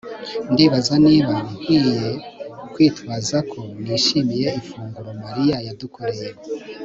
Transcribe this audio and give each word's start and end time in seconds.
Ndibaza 0.51 0.95
niba 1.07 1.35
nkwiye 1.57 2.09
kwitwaza 2.73 3.37
ko 3.51 3.59
nishimiye 3.85 4.47
ifunguro 4.59 5.09
Mariya 5.23 5.57
yadukoreye 5.67 6.29